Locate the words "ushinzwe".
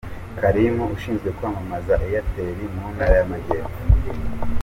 0.95-1.29